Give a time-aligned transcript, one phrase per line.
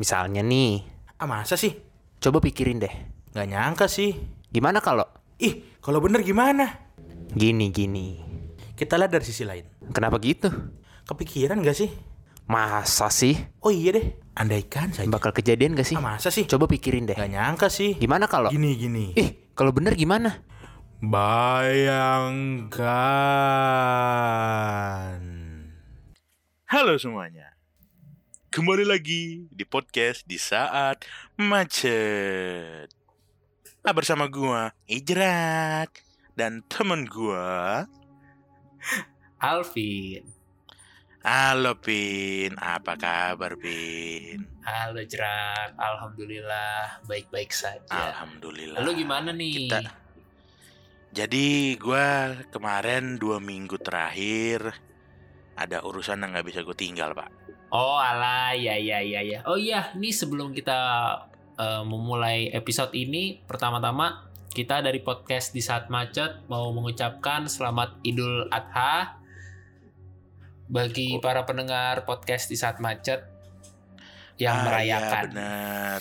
[0.00, 0.80] Misalnya nih,
[1.20, 1.76] Ah masa sih?
[2.24, 2.94] coba pikirin deh.
[3.36, 4.16] Nggak nyangka sih.
[4.48, 5.04] Gimana kalau
[5.36, 6.88] Ih, kalau bener gimana?
[7.36, 8.16] gini-gini?
[8.76, 9.68] Kita lihat dari sisi lain.
[9.92, 10.48] Kenapa gitu?
[11.04, 11.92] Kepikiran gak sih?
[12.48, 13.36] Masa sih?
[13.60, 15.04] Oh iya deh, andaikan saja.
[15.04, 15.96] Bakal kejadian gak sih?
[16.00, 16.48] Ah masa sih?
[16.48, 17.16] Coba pikirin deh.
[17.20, 18.00] Nggak nyangka sih.
[18.00, 19.12] Gimana kalau Gini gini.
[19.20, 20.40] Ih, kalau bener gimana?
[23.90, 25.20] Bayangkan.
[26.68, 27.49] Halo semuanya.
[28.50, 31.06] Kembali lagi di podcast di saat
[31.38, 32.90] macet.
[33.86, 35.86] Nah, bersama gua Ijrat
[36.34, 37.86] dan temen gua
[39.38, 40.26] Alvin.
[41.20, 44.42] Halo Pin, apa kabar Pin?
[44.64, 47.86] Halo Jerak, Alhamdulillah baik-baik saja.
[47.86, 48.80] Alhamdulillah.
[48.82, 49.68] Lalu gimana nih?
[49.68, 49.94] Kita-
[51.10, 54.74] Jadi gua kemarin dua minggu terakhir
[55.54, 57.28] ada urusan yang nggak bisa gue tinggal pak.
[57.70, 59.38] Oh alah, ya ya ya ya.
[59.46, 60.78] Oh iya, nih sebelum kita
[61.54, 68.50] eh, memulai episode ini, pertama-tama kita dari podcast di saat macet mau mengucapkan selamat Idul
[68.50, 69.22] Adha
[70.66, 71.22] bagi Oh.
[71.22, 73.22] para pendengar podcast di saat macet
[74.34, 75.24] yang Ah, merayakan.
[75.30, 76.00] Iya benar.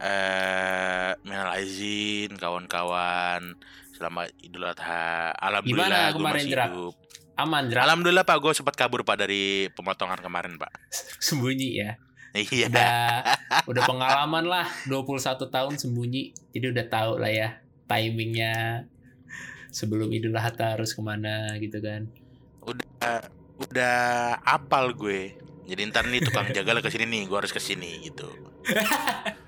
[0.00, 3.54] Eh, minal aizin kawan-kawan.
[3.94, 5.30] Selamat Idul Adha.
[5.36, 6.94] Alhamdulillah Gimana kemarin, hidup.
[7.40, 10.72] Aman, Jerak, Alhamdulillah Pak, gue sempat kabur Pak dari pemotongan kemarin Pak.
[11.26, 11.96] sembunyi ya.
[12.30, 12.70] Iya.
[12.70, 12.98] udah
[13.74, 17.58] udah pengalaman lah 21 tahun sembunyi jadi udah tahu lah ya
[17.90, 18.86] timingnya
[19.74, 22.06] sebelum Idul Adha harus ke mana gitu kan
[22.62, 23.26] Udah
[23.60, 23.98] udah
[24.44, 25.36] apal gue.
[25.68, 28.28] Jadi ntar nih tukang jagal ke sini nih, gue harus ke sini gitu.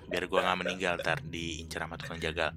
[0.09, 2.53] Biar gue nggak meninggal ntar diincar sama tukang jagal.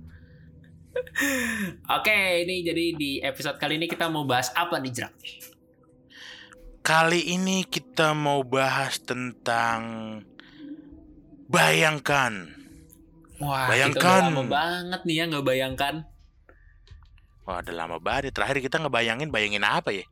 [1.95, 5.13] Oke ini jadi di episode kali ini kita mau bahas apa nih Jrak
[6.85, 9.81] Kali ini kita mau bahas tentang
[11.49, 12.45] bayangkan.
[13.41, 14.29] wah Bayangkan.
[14.29, 15.95] udah lama banget nih ya nggak bayangkan
[17.45, 18.33] Wah, udah lama banget.
[18.33, 20.05] Terakhir kita ngebayangin bayangin apa ya?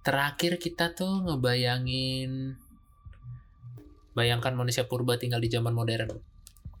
[0.00, 2.56] terakhir kita tuh ngebayangin
[4.16, 6.08] bayangkan manusia purba tinggal di zaman modern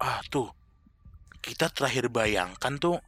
[0.00, 0.48] Ah, tuh.
[1.40, 3.00] Kita terakhir bayangkan tuh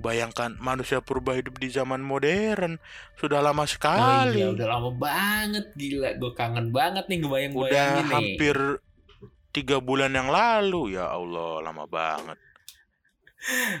[0.00, 2.80] bayangkan manusia purba hidup di zaman modern.
[3.18, 4.40] Sudah lama oh sekali.
[4.40, 8.56] iya udah lama banget gila gue kangen banget nih ngebayang Udah nih hampir
[9.50, 12.38] tiga bulan yang lalu ya Allah lama banget.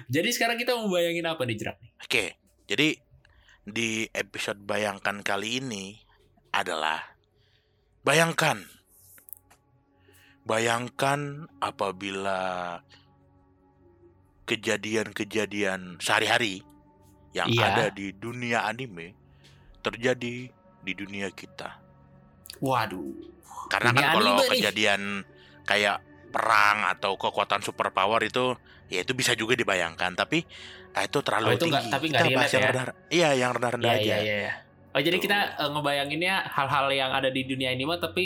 [0.08, 1.76] Jadi sekarang kita mau bayangin apa nih Jerak?
[2.00, 2.96] Oke, jadi
[3.60, 6.00] di episode bayangkan kali ini
[6.50, 7.12] adalah
[8.00, 8.64] bayangkan,
[10.48, 12.80] bayangkan apabila
[14.50, 16.66] kejadian-kejadian sehari-hari
[17.30, 17.64] yang Iya.
[17.64, 19.14] ada di dunia anime
[19.80, 20.50] terjadi
[20.80, 21.78] di dunia kita.
[22.58, 23.14] Waduh.
[23.70, 24.50] Karena Dunia kan kalau nih.
[24.52, 25.02] kejadian
[25.62, 28.54] kayak perang atau kekuatan superpower itu
[28.86, 30.42] ya itu bisa juga dibayangkan tapi
[30.92, 31.74] ah, itu terlalu Oh, itu tinggi.
[31.76, 32.68] nggak- tapi Kita nggak bahas yang ya?
[32.68, 32.86] rendah.
[33.08, 34.04] Iya, yang rendah-rendah Iya aja.
[34.04, 34.36] iya iya.
[34.42, 34.52] iya.
[34.90, 35.22] Oh jadi Tuh.
[35.22, 38.22] kita eh, ngebayanginnya hal-hal yang ada di dunia anime tapi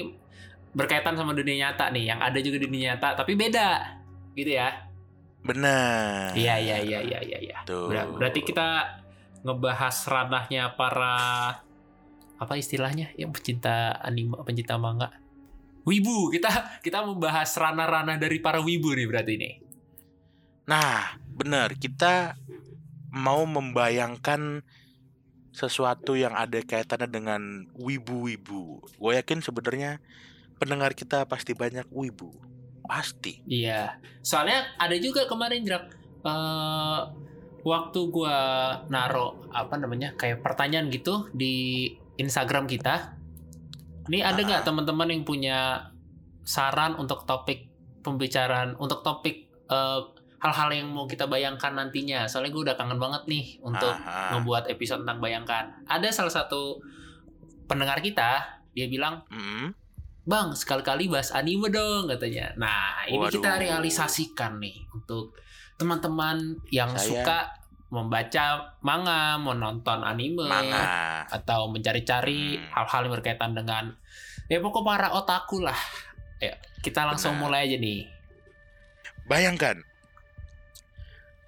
[0.72, 3.94] berkaitan sama dunia nyata nih, yang ada juga di dunia nyata tapi beda,
[4.32, 4.72] gitu ya?
[5.44, 6.32] Benar.
[6.32, 7.56] Iya iya iya iya iya.
[7.68, 7.92] Tuh.
[7.92, 9.00] Ber- Berarti kita
[9.44, 11.16] ngebahas ranahnya para
[12.40, 15.12] apa istilahnya yang pecinta anime, pencinta manga.
[15.84, 19.50] Wibu, kita kita membahas ranah-ranah dari para wibu nih berarti ini.
[20.64, 21.76] Nah, benar.
[21.76, 22.32] Kita
[23.12, 24.64] mau membayangkan
[25.54, 28.80] sesuatu yang ada kaitannya dengan wibu-wibu.
[28.98, 30.00] Gue yakin sebenarnya
[30.58, 32.32] pendengar kita pasti banyak wibu.
[32.84, 33.40] Pasti.
[33.44, 35.84] Iya, soalnya ada juga kemarin Drak
[36.24, 37.00] eh
[37.64, 38.36] waktu gua
[38.88, 43.16] naro apa namanya kayak pertanyaan gitu di Instagram kita.
[44.04, 44.66] Ini ada nggak Ah.
[44.68, 45.88] teman-teman yang punya
[46.44, 47.72] saran untuk topik
[48.04, 50.00] pembicaraan untuk topik eh,
[50.44, 52.28] hal-hal yang mau kita bayangkan nantinya?
[52.28, 54.36] Soalnya gue udah kangen banget nih untuk Aha.
[54.36, 55.72] ngebuat episode tentang bayangkan.
[55.88, 56.84] Ada salah satu
[57.64, 59.72] pendengar kita dia bilang Mm.
[60.24, 62.48] Bang, sekali-kali bahas anime dong katanya.
[62.56, 63.32] Nah, ini Waduh.
[63.36, 65.36] kita realisasikan nih untuk
[65.76, 67.38] teman-teman yang Saya- suka
[67.92, 71.22] membaca manga, menonton anime, Manga.
[71.28, 72.66] atau mencari-cari Hmm.
[72.72, 73.92] hal-hal yang berkaitan dengan
[74.48, 75.76] ya pokok para otaku lah.
[76.40, 77.42] Ya, kita langsung Benar.
[77.44, 78.00] mulai aja nih.
[79.24, 79.76] Bayangkan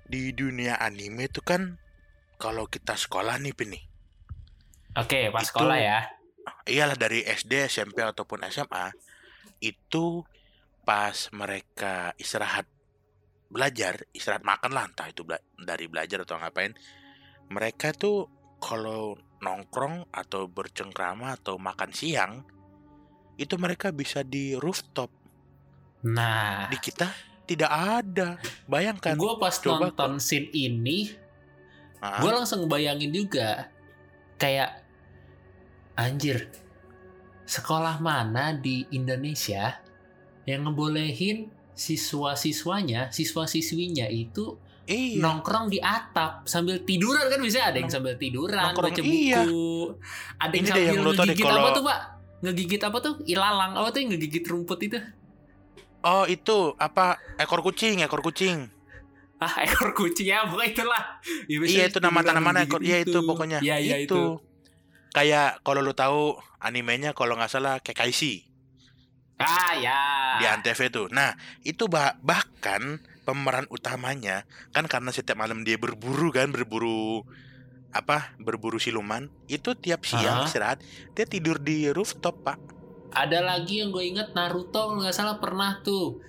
[0.06, 1.80] di dunia anime itu kan
[2.36, 3.84] kalau kita sekolah nih Pin nih.
[4.96, 6.00] Oke, pas Itu- sekolah ya.
[6.66, 8.90] Iyalah dari SD, SMP ataupun SMA
[9.62, 10.22] itu
[10.86, 12.66] pas mereka istirahat
[13.50, 16.74] belajar, istirahat makan lah entah itu bela- dari belajar atau ngapain.
[17.50, 18.30] Mereka tuh
[18.62, 22.32] kalau nongkrong atau bercengkrama atau makan siang
[23.36, 25.12] itu mereka bisa di rooftop
[26.06, 27.10] Nah, Di kita
[27.46, 28.38] tidak ada.
[28.70, 29.18] Bayangkan.
[29.18, 31.10] gue pas coba nonton scene ini,
[31.98, 33.70] gue langsung bayangin juga
[34.38, 34.85] kayak
[35.96, 36.52] anjir
[37.46, 39.80] sekolah mana di Indonesia
[40.46, 44.56] yang ngebolehin siswa-siswanya, siswa-siswinya itu
[44.88, 45.20] iya.
[45.20, 49.42] nongkrong di atap sambil tiduran kan bisa ada yang sambil tiduran nongkrong, baca buku, iya.
[50.40, 52.00] ada yang Ini sambil yang ngegigit kalau- apa tuh pak?
[52.36, 53.14] Ngegigit apa tuh?
[53.24, 54.98] Ilalang apa tuh yang ngegigit rumput itu?
[56.06, 58.70] Oh itu apa ekor kucing, ekor kucing.
[59.36, 61.02] Ah ekor kucing ya, pokoknya itulah.
[61.50, 62.80] Ya, Iya itu nama tanaman ekor.
[62.80, 63.58] Iya itu pokoknya.
[63.60, 64.14] Iya iya itu.
[64.14, 64.22] itu.
[65.16, 68.44] Kayak kalau lu tahu animenya kalau nggak salah Kekaishi
[69.36, 70.00] Ah ya.
[70.36, 71.08] di Antv tuh.
[71.08, 71.32] Nah
[71.62, 77.24] itu bah- bahkan pemeran utamanya kan karena setiap malam dia berburu kan berburu
[77.90, 80.46] apa berburu siluman itu tiap siang Ah.
[80.46, 80.78] istirahat
[81.10, 82.58] dia tidur di rooftop pak
[83.08, 86.20] Ada lagi yang gue inget Naruto nggak salah pernah tuh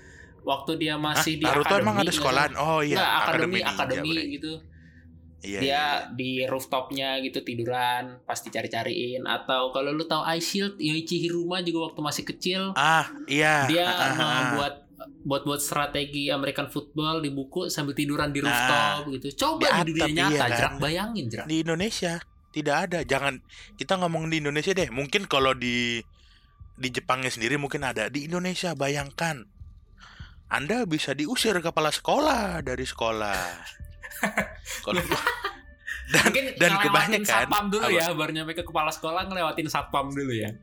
[0.42, 4.10] waktu dia Hah, masih di Naruto akademi, emang ada sekolahan oh iya Nggak, akademi akademi
[4.10, 4.24] bre.
[4.31, 4.51] gitu.
[5.45, 5.86] Iya, dia iya.
[6.13, 11.92] di rooftopnya gitu tiduran pasti cari-cariin atau kalau lu tahu Ice Shield Yoichi Hiruma juga
[11.92, 13.69] waktu masih kecil ah iya.
[13.69, 14.50] dia Ah, ah, ah, ah.
[14.57, 14.74] buat
[15.28, 19.28] buat buat strategi American football di buku sambil tiduran di Nah, rooftop gitu.
[19.45, 20.57] Coba di di, dunia atap, nyata iya kan?
[20.57, 21.45] jerak bayangin jerak.
[21.45, 22.13] Di Indonesia
[22.56, 23.00] tidak ada.
[23.04, 23.34] Jangan
[23.75, 24.89] kita ngomong di Indonesia deh.
[24.89, 26.01] Mungkin kalau di
[26.78, 28.10] di Jepangnya sendiri mungkin ada.
[28.10, 29.45] Di Indonesia bayangkan.
[30.48, 33.36] Anda bisa diusir kepala sekolah dari sekolah
[34.86, 35.01] kalau
[36.13, 38.00] dan mungkin dan kebanyakan satpam dulu apa?
[38.00, 40.56] ya baru nyampe ke kepala sekolah ngelewatin satpam dulu ya.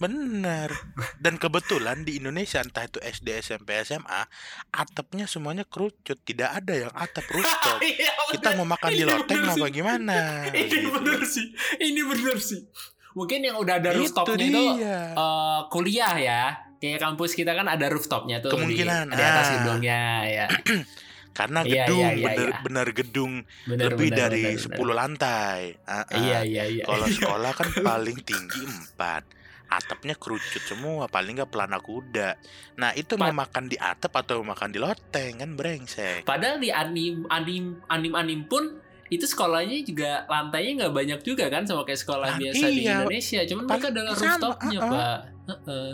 [0.00, 0.72] Bener.
[1.20, 4.24] Dan kebetulan di Indonesia entah itu SD SMP SMA
[4.72, 6.16] atapnya semuanya kerucut.
[6.24, 9.72] Tidak ada yang atap rooftop Iya, kita mau makan di loteng apa sih.
[9.76, 10.16] gimana
[10.48, 10.88] ini gitu.
[10.96, 11.46] bener sih.
[11.76, 12.64] Ini bener sih.
[13.12, 15.00] Mungkin yang udah ada itu rooftopnya itu dia.
[15.12, 16.42] eh, kuliah ya.
[16.80, 19.54] Kayak kampus kita kan ada rooftopnya tuh Kemungkinan, di, di atas ah.
[19.60, 20.46] gedungnya ya
[21.30, 22.58] karena Iya, gedung iya, iya, bener iya.
[22.60, 23.32] bener gedung
[23.64, 24.94] bener, lebih bener, dari bener, 10 bener.
[24.94, 26.04] lantai Ah, ah.
[26.12, 29.38] iya iya iya kalau sekolah kan paling tinggi 4
[29.70, 32.34] atapnya kerucut semua paling nggak pelana kuda
[32.74, 36.58] nah itu mau Pa- makan di atap atau mau makan di loteng kan brengsek padahal
[36.58, 41.82] di anim anim anim anim pun itu sekolahnya juga lantainya nggak banyak juga kan sama
[41.82, 42.94] kayak sekolah Nah, biasa di iya.
[42.96, 44.90] Indonesia cuman mereka adalah rooftopnya ah, ah.
[44.90, 45.18] pak
[45.50, 45.90] Heeh.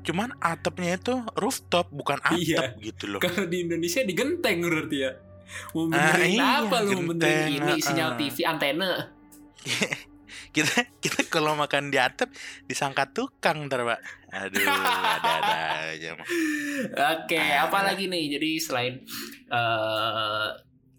[0.00, 2.80] Cuman atapnya itu rooftop bukan atap Iya.
[2.82, 5.12] gitu loh kalau di Indonesia digenteng berarti ya
[5.72, 8.14] mau Ah, benerin iya, apa lu mau benerin ini sinyal.
[8.14, 8.90] TV antena
[10.50, 12.30] kita kita kalau makan di atap
[12.64, 14.00] disangka tukang ntar pak
[14.30, 15.54] aduh ada ada
[15.90, 16.10] aja.
[17.12, 17.66] Oke, Ah.
[17.66, 18.30] apa lagi nih?
[18.30, 18.94] Jadi selain
[19.48, 20.48] eh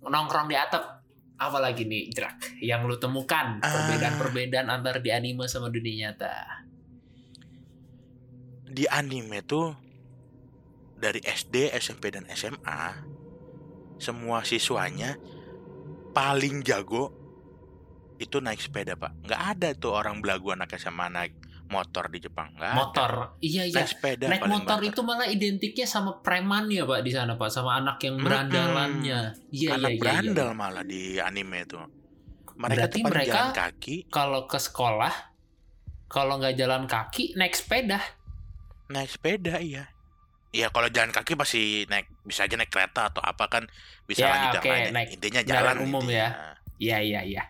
[0.02, 1.00] nongkrong di atap,
[1.34, 2.60] apa lagi nih, Jerak?
[2.60, 3.72] Yang lu temukan Ah.
[3.72, 6.32] perbedaan-perbedaan antara di anime sama dunia nyata.
[8.72, 9.76] Di anime tuh
[10.96, 12.84] dari SD, SMP dan SMA
[14.02, 15.14] semua siswanya
[16.12, 17.14] paling jago
[18.18, 21.34] itu naik sepeda pak nggak ada tuh orang belagu anak SMA naik
[21.72, 22.78] motor di Jepang nggak ada.
[22.84, 23.12] Motor.
[23.40, 23.76] Iya, iya.
[23.80, 27.80] naik sepeda Naik motor itu malah identiknya sama preman ya, Pak, di sana, Pak, sama
[27.80, 29.20] anak yang berandalannya.
[29.56, 30.60] Iya, anak iya, iya, berandal iya.
[30.60, 31.88] malah di anime tuh
[32.60, 35.14] mereka Berarti mereka- jalan kaki Kalau ke sekolah,
[36.12, 38.04] kalau nggak jalan kaki, naik sepeda.
[38.92, 39.90] Naik sepeda iya
[40.52, 43.64] Iya kalau jalan kaki pasti naik bisa aja naik kereta atau apa kan
[44.04, 44.92] bisa Ya, lanjut yang lain.
[44.92, 46.28] naik Intinya jalan jalan umum intinya.
[46.76, 47.44] Iya, iya, iya.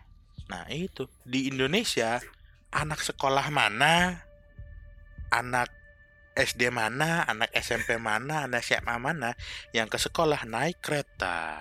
[0.46, 2.22] Nah itu di Indonesia
[2.70, 4.22] anak sekolah mana,
[5.34, 5.66] anak
[6.38, 9.34] SD mana, anak SMP mana, anak SMA mana
[9.74, 11.58] yang ke sekolah naik kereta?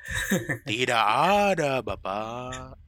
[0.70, 1.04] Tidak
[1.52, 2.80] ada bapak.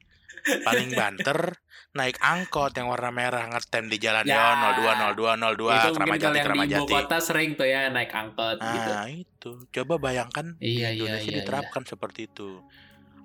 [0.65, 1.53] Paling banter
[1.95, 4.51] naik angkot yang warna merah ngetem di jalan Ya.
[4.53, 4.75] ya.
[4.75, 6.91] 02 02 02 itu kalau yang di ibu Kramajati.
[6.93, 8.91] kota sering tuh ya naik angkot gitu.
[8.91, 12.59] Nah itu coba bayangkan Iya, di iya, Indonesia iya, diterapkan seperti itu.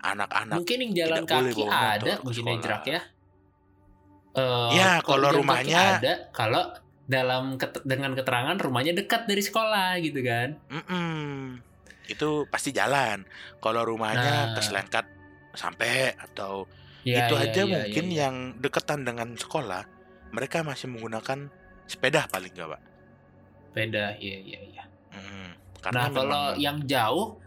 [0.00, 3.00] Anak-anak Mungkin yang jalan tidak boleh kaki motor ada, mungkin jerak ya.
[4.30, 6.62] Eh, Ya, kalau rumahnya- ada, kalau
[7.04, 10.54] dalam ket- dengan keterangan rumahnya dekat dari sekolah gitu kan.
[10.70, 11.58] Mm-mm.
[12.06, 13.26] Itu pasti jalan.
[13.58, 14.54] Kalau rumahnya Nah.
[14.54, 15.10] keselengkat
[15.52, 18.20] sampai atau Ya, itu ya, aja ya, mungkin ya, ya.
[18.28, 19.82] yang deketan dengan sekolah,
[20.30, 21.48] mereka masih menggunakan
[21.84, 22.82] sepeda paling gak, Pak.
[23.70, 24.84] beda, iya iya iya.
[25.10, 25.22] Mm.
[25.22, 27.38] Nah, Karena kalau memang yang jauh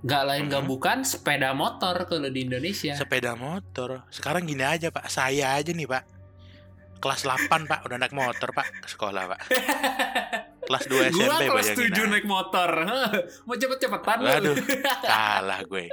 [0.00, 0.70] nggak lain nggak Mhm.
[0.70, 2.94] bukan sepeda motor kalau di Indonesia.
[2.94, 4.06] sepeda motor.
[4.08, 5.10] Sekarang gini aja, Pak.
[5.10, 6.04] Saya aja nih, Pak.
[6.96, 9.40] Kelas 8, Pak, udah naik motor, Pak, ke sekolah, Pak.
[10.66, 11.90] Kelas 2 SMP Gua kelas bayangin.
[11.90, 12.06] 7 ah.
[12.10, 12.70] naik motor.
[13.46, 14.26] Mau cepet-cepetan lu.
[14.26, 14.56] Waduh,
[15.06, 15.84] kalah gue.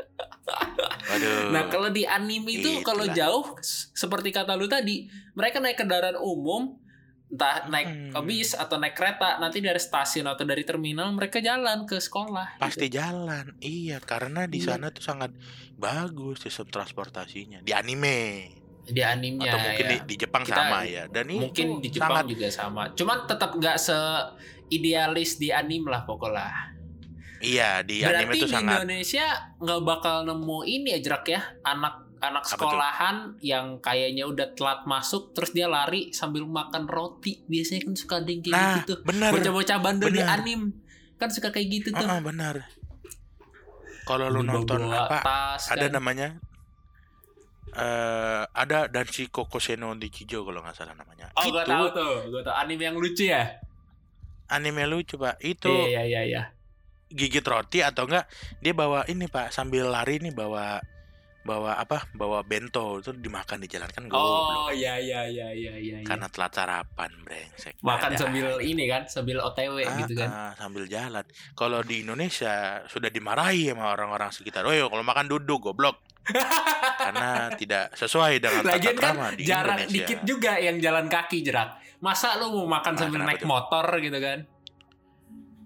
[1.06, 1.50] Waduh.
[1.50, 3.56] Nah kalau di anime itu kalau jauh
[3.94, 6.78] seperti kata lu tadi, mereka naik kendaraan umum
[7.26, 8.22] entah naik Hmm.
[8.24, 12.86] bis atau naik kereta nanti dari stasiun atau dari terminal mereka jalan ke sekolah Pasti
[12.86, 13.02] gitu.
[13.02, 13.58] jalan.
[13.58, 14.78] Iya, karena di Iya.
[14.78, 15.34] sana tuh sangat
[15.74, 17.62] bagus sistem transportasinya.
[17.62, 18.54] Di anime
[18.84, 19.90] di animnya atau mungkin ya.
[19.90, 21.08] di, di Jepang Kita- sama ya.
[21.08, 23.98] Dan mungkin itu di Jepang sangat juga sama cuman tetap nggak se
[24.80, 26.74] idealis di anime lah pokoknya.
[27.44, 29.26] Iya di anime berarti itu di sangat Indonesia
[29.60, 31.42] nggak bakal nemu ini ya jerak ya?
[31.68, 37.44] Anak anak sekolahan yang kayaknya udah telat masuk terus dia lari sambil makan roti.
[37.52, 39.00] Biasanya kan suka yang kayak Nah, gitu tuh.
[39.04, 39.30] benar.
[39.36, 40.72] bocah-bocah bandel di anime.
[41.20, 42.00] Kan suka kayak gitu tuh.
[42.00, 42.64] Heeh, benar.
[44.08, 45.20] Kalau lu nonton apa?
[45.20, 46.00] tas, ada kan.
[46.00, 46.40] namanya?
[47.74, 51.28] Eh ada Danshi Kokoseno di Chijo kalau nggak salah namanya.
[51.34, 52.54] oh gue itu tahu tuh gue tahu.
[52.54, 53.50] Anime yang lucu ya
[54.50, 55.40] anime lucu pak.
[55.40, 56.44] Itu iya iya iya
[57.14, 58.26] gigit roti atau enggak
[58.58, 60.82] dia bawa ini pak sambil lari nih bawa
[61.44, 63.04] bawa apa bawa bento.
[63.04, 66.08] Itu dimakan di jalan kan oh goblok iya iya iya iya iya iya.
[66.08, 67.78] karena telat sarapan brengsek.
[67.84, 68.20] Makan Ada.
[68.24, 70.30] sambil ini kan sambil OTW Ah, gitu kan.
[70.32, 71.28] ah, sambil jalan.
[71.54, 77.92] Kalau di Indonesia sudah dimarahi sama orang-orang sekitar oh kalau makan duduk goblok karena tidak
[77.94, 81.70] sesuai dengan tata Lagian kan krama di jarak Indonesia dikit juga yang jalan kaki jerak.
[82.00, 83.48] Masa lu mau makan Nah, sambil naik tuh?
[83.48, 84.40] motor gitu kan?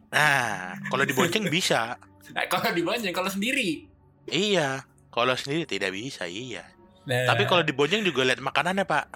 [0.07, 3.87] nah kalau dibonceng bisa Nah, kalau dibonceng kalau sendiri.
[4.25, 6.63] iya kalau sendiri tidak bisa iya
[7.03, 9.07] Nah, tapi kalau dibonceng juga lihat makanannya pak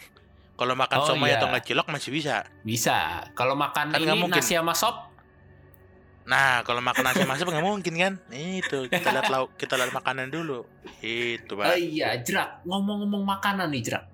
[0.53, 1.37] kalau makan Oh, somai iya.
[1.37, 3.23] atau nggak cilok masih bisa bisa.
[3.31, 4.37] Kalau makan Kan ini mungkin.
[4.37, 5.10] nasi sama sop,
[6.21, 8.13] Nah, kalau makan nasi masuk nggak mungkin kan?
[8.29, 10.63] Itu kita lihat lauk, kita lihat makanan dulu.
[11.01, 11.77] Itu oh pak.
[11.77, 12.61] iya, jerak.
[12.63, 14.05] Ngomong-ngomong makanan nih, jerak.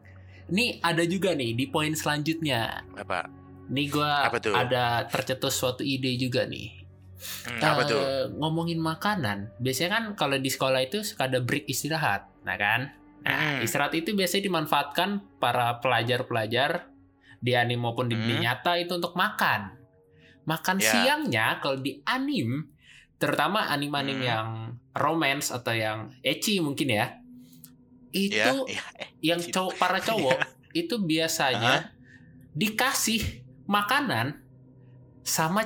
[0.47, 2.87] Ini ada juga nih di poin selanjutnya.
[2.95, 3.27] Apa?
[3.67, 4.55] Nih gua Apa tuh?
[4.55, 6.71] ada tercetus suatu ide juga nih.
[7.43, 8.01] Hmm, apa Eh, tuh?
[8.37, 12.93] Ngomongin makanan, biasanya kan kalau di sekolah itu suka ada break istirahat, nah kan?
[13.25, 13.59] Nah, Hmm.
[13.59, 16.87] istirahat itu biasanya dimanfaatkan para pelajar-pelajar
[17.37, 18.39] di anime maupun di Hmm.
[18.39, 19.75] nyata itu untuk makan.
[20.47, 20.87] Makan Ya.
[20.89, 22.71] siangnya kalau di anime,
[23.15, 24.23] terutama anime-anime Hmm.
[24.25, 24.49] yang
[24.93, 27.19] romance atau yang ecchi mungkin ya,
[28.09, 28.33] itu
[28.65, 29.51] Ya, ya, eh, yang gitu.
[29.53, 30.39] cowok para cowok
[30.71, 31.91] itu biasanya
[32.51, 33.21] dikasih
[33.65, 34.39] makanan
[35.21, 35.61] sama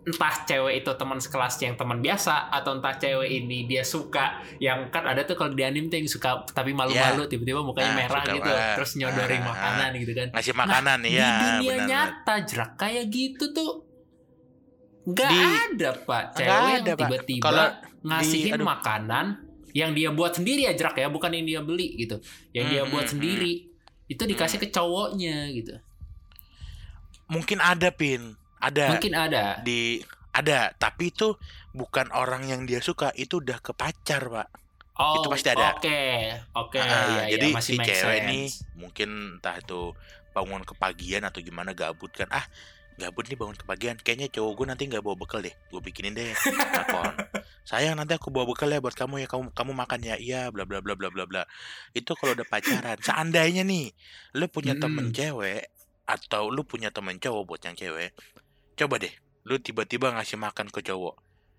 [0.00, 4.88] entah cewek itu teman sekelas yang teman biasa atau entah cewek ini dia suka yang
[4.88, 8.22] kan ada tuh kalau di anime tuh yang suka tapi malu-malu tiba-tiba mukanya Ah, merah
[8.22, 8.72] suka gitu banget.
[8.72, 11.28] terus nyodorin Ah, ah, makanan gitu kan ngasih makanan di ya.
[11.34, 11.84] dunia benar.
[11.84, 13.84] nyata jerak kayak gitu tuh
[15.08, 15.40] nggak Di-
[15.72, 16.24] ada pak.
[16.34, 16.98] Cewek yang ada, Pak.
[17.00, 17.66] tiba-tiba Kalau
[18.04, 18.66] ngasihin aduh.
[18.68, 19.26] makanan
[19.72, 21.08] yang dia buat sendiri ya jerak ya.
[21.08, 22.20] Bukan yang dia beli gitu.
[22.52, 23.52] Yang dia Hmm, buat hmm, sendiri.
[24.06, 25.76] itu dikasih ke cowoknya gitu.
[27.28, 28.88] Mungkin ada pin, ada.
[28.88, 29.60] Mungkin ada.
[29.60, 30.00] Di
[30.32, 31.36] ada, tapi itu
[31.72, 34.48] bukan orang yang dia suka, itu udah ke pacar pak.
[34.98, 35.78] oh itu pasti ada.
[35.78, 36.00] oke.
[36.58, 38.26] Oke Ah, iya, jadi iya, masih si cewek sense.
[38.26, 39.94] nih mungkin entah itu
[40.34, 42.26] bangun kepagian atau gimana gabut kan.
[42.32, 42.42] Ah
[42.98, 43.96] gabut nih bangun kepagian.
[44.02, 45.54] Kayaknya cowok gue nanti nggak bawa bekal deh.
[45.70, 47.14] Gue bikinin deh telepon
[47.70, 49.26] sayang nanti aku bawa bekal ya buat kamu ya.
[49.30, 50.14] Kamu kamu makan ya.
[50.18, 51.42] Iya bla bla bla bla bla bla.
[51.94, 53.94] Itu kalau udah pacaran seandainya nih
[54.34, 54.82] lu punya Mm-mm.
[54.82, 55.70] temen cewek
[56.04, 58.16] atau lu punya temen cowok buat yang cewek
[58.78, 59.12] coba deh
[59.48, 61.16] lu tiba-tiba ngasih makan ke cowok.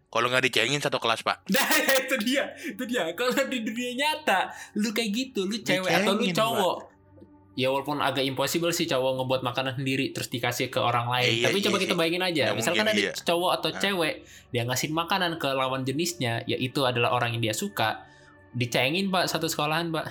[0.09, 1.45] Kalau nggak dicengin satu kelas pak.
[1.53, 1.69] Nah
[2.01, 3.05] itu dia, itu dia.
[3.13, 6.77] Kalau di dunia nyata, lu kayak gitu, lu cewek atau lu cowok.
[7.59, 11.27] Ya walaupun agak impossible sih cowok ngebuat makanan sendiri terus dikasih ke orang lain.
[11.35, 11.83] Iya, Tapi iya coba sih.
[11.83, 13.11] kita bayangin aja, Ya, misalkan ada iya.
[13.11, 13.77] cowok atau Nah.
[13.77, 14.13] cewek
[14.49, 18.07] dia ngasih makanan ke lawan jenisnya, yaitu adalah orang yang dia suka.
[18.51, 20.07] Dicengin pak satu sekolahan pak.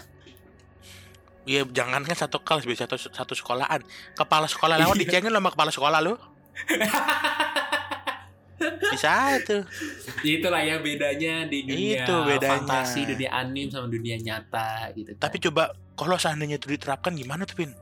[1.42, 3.80] Iya, jangan kan satu kelas bisa satu satu sekolahan.
[4.12, 5.02] Kepala sekolah lewat Iya.
[5.08, 6.14] dicengin sama kepala sekolah lu.
[8.58, 9.62] Bisa tuh.
[10.20, 12.58] Itulah ya bedanya di dunia Itu bedanya.
[12.58, 15.14] fantasi, dunia anime sama dunia nyata gitu.
[15.14, 15.22] kan.
[15.24, 15.64] Tapi coba
[15.98, 17.72] kalau seandainya itu diterapkan gimana tuh, Pin?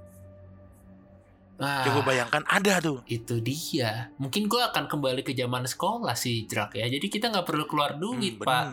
[1.57, 3.01] Wah, Coba bayangkan ada tuh.
[3.07, 4.13] itu dia.
[4.17, 6.85] Mungkin gua akan kembali ke zaman sekolah sih, Drak ya.
[6.85, 8.65] Jadi kita nggak perlu keluar duit, Hmm, Pak,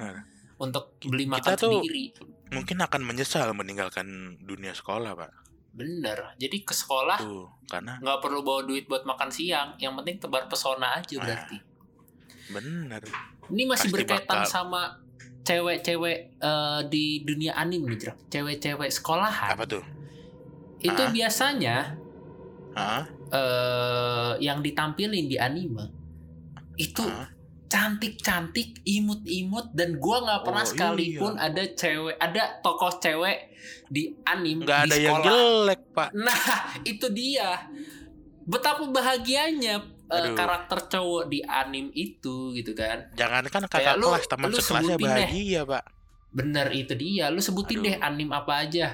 [0.57, 2.03] untuk beli Kita makan tuh- sendiri.
[2.51, 4.05] Mungkin akan menyesal meninggalkan
[4.37, 5.31] dunia sekolah, Pak.
[5.73, 6.35] Bener.
[6.35, 9.73] Jadi ke sekolah Tuh, karena nggak perlu bawa duit buat makan siang.
[9.77, 11.57] Yang penting tebar pesona aja Ah, berarti.
[12.51, 13.01] bener.
[13.47, 14.81] Ini masih pasti berkaitan bakal- sama
[15.43, 18.17] cewek-cewek eh, di dunia anime nih, Drak.
[18.27, 19.53] Cewek-cewek sekolahan.
[19.53, 19.83] Apa tuh?
[20.79, 21.11] Itu Ah.
[21.11, 21.77] biasanya
[22.73, 23.03] Hah?
[23.29, 25.87] eh yang ditampilin di anime
[26.75, 27.29] itu Hah?
[27.67, 33.49] cantik-cantik, imut-imut dan gua nggak pernah Oh, sekalipun ada cewek, ada tokoh cewek
[33.89, 35.25] di anime Nggak di ada yang sekolah.
[35.25, 36.09] jelek, Pak.
[36.13, 36.41] Nah,
[36.91, 37.49] itu dia.
[38.43, 40.33] Betapa bahagianya Aduh.
[40.33, 43.07] karakter cowok di anime itu gitu kan.
[43.13, 45.27] Jangankan Kayak kakak lu- kelas, teman sekelasnya sebutin deh.
[45.27, 45.83] bahagia, Pak.
[46.29, 47.25] Bener itu dia.
[47.27, 47.85] Lu sebutin Aduh.
[47.85, 48.87] deh anime apa aja.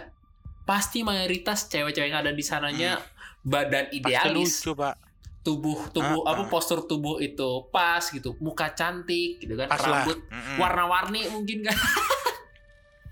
[0.61, 3.01] pasti mayoritas cewek-cewek yang ada di sananya
[3.41, 5.01] badan Pasti idealis lucu pak.
[5.41, 6.47] tubuh tubuh Ah, apa ah.
[6.47, 10.21] postur tubuh itu pas gitu muka cantik gitu kan Pas rambut
[10.57, 11.73] warna-warni mungkin kan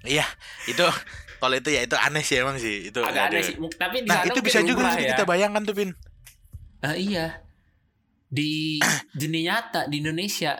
[0.05, 0.21] Iya
[0.65, 0.85] itu
[1.37, 2.99] kalau itu ya itu aneh sih emang sih itu.
[2.99, 5.11] agak aneh sih tapi di Nah itu bisa juga ya.
[5.11, 5.89] kita bayangkan tuh pin.
[6.79, 7.41] Ah, iya
[8.27, 8.77] di
[9.15, 10.59] dunia nyata di Indonesia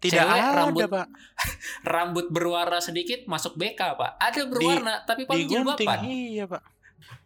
[0.00, 1.06] Tidak Cewek ada rambut pak.
[1.92, 6.64] rambut berwarna sedikit masuk BK pak ada berwarna tapi paling jilbaban iya pak.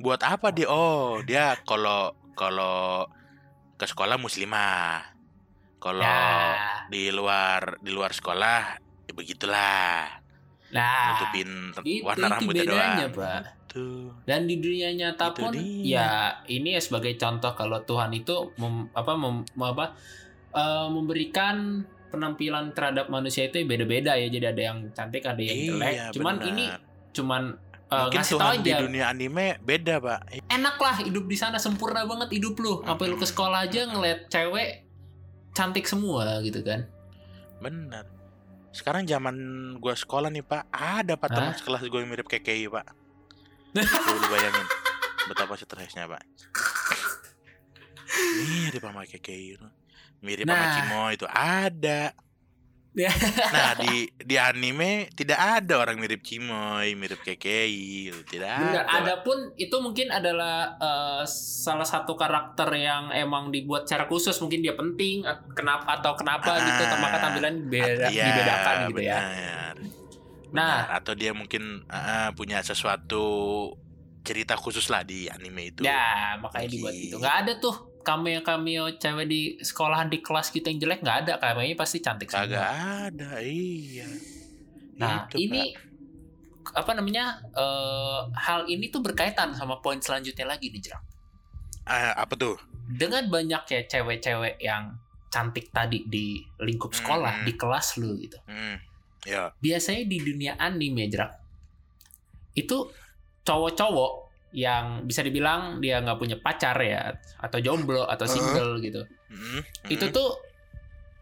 [0.02, 0.66] Buat apa dia?
[0.66, 3.06] Oh dia kalau kalau
[3.78, 5.14] ke sekolah muslimah.
[5.78, 10.08] Kalau nah di luar di luar sekolah ya begitulah.
[10.74, 11.70] nah Nutupin
[12.02, 12.98] warna rambutnya doang.
[13.14, 14.14] pak Tuh.
[14.22, 15.82] dan di dunia nyata Itu pun dia.
[15.82, 16.08] ya
[16.46, 19.98] ini ya sebagai contoh kalau Tuhan itu mem- apa mem- apa
[20.50, 25.90] eh, memberikan penampilan terhadap manusia itu beda-beda ya jadi ada yang cantik ada yang jelek
[25.92, 26.48] Iya, cuman benar.
[26.48, 26.64] ini
[27.12, 27.42] cuman
[27.84, 30.20] eh, Mungkin ngasih tahu Tuhan di aja dunia anime beda pak.
[30.48, 34.30] enak lah hidup di sana sempurna banget hidup lu sampai lu ke sekolah aja ngeliat
[34.30, 34.86] cewek
[35.50, 36.86] cantik semua gitu kan
[37.56, 38.04] Bener.
[38.70, 39.34] Sekarang zaman
[39.78, 42.86] gua sekolah nih pak, ada pak teman sekelas gue yang mirip KKI pak.
[43.74, 44.66] Lu bayangin
[45.26, 46.22] betapa stresnya pak.
[48.38, 49.66] Mirip sama itu.
[50.20, 50.74] Mirip sama Nah.
[50.74, 52.14] Cimo itu ada.
[52.94, 53.10] Ya.
[53.50, 58.98] Nah di di anime tidak ada orang mirip Cimoy, mirip KKI, tidak Benar, ada.
[59.02, 64.62] ada pun itu mungkin adalah eh, salah satu karakter yang emang dibuat secara khusus mungkin
[64.62, 69.18] dia penting at- kenapa atau kenapa gitu Ah, maka tampilan beda Iya, dibedakan gitu ya.
[70.54, 70.62] Benar.
[70.62, 70.78] Nah.
[70.86, 70.98] Benar.
[71.02, 73.24] atau dia mungkin ah, punya sesuatu
[74.22, 75.82] cerita khusus lah di anime itu.
[75.82, 77.18] Ya, makanya dibuat Gitu.
[77.18, 81.32] Nggak ada tuh cameo-cameo cewek di sekolahan di kelas gitu yang jelek nggak ada.
[81.36, 83.10] Kayaknya pasti cantik Kagak semua.
[83.10, 84.08] ada, iya.
[84.94, 85.74] Nah, Itu, ini
[86.64, 87.42] apa namanya?
[87.52, 91.02] eh, hal ini tuh berkaitan sama poin selanjutnya lagi nih, Jrang.
[91.02, 91.12] Pak.
[91.84, 92.56] Ah, apa tuh?
[92.86, 94.96] Dengan banyaknya cewek-cewek yang
[95.28, 97.44] cantik tadi di lingkup sekolah, Hmm.
[97.44, 98.38] di kelas lu gitu.
[98.46, 98.78] Hmm,
[99.24, 99.50] ya.
[99.58, 101.32] biasanya di dunia anime Jrak
[102.54, 102.88] itu
[103.42, 104.12] cowok-cowok
[104.54, 107.10] yang bisa dibilang dia nggak punya pacar ya
[107.42, 109.02] atau jomblo atau single gitu
[109.34, 110.14] Hmm, itu hmm.
[110.14, 110.30] tuh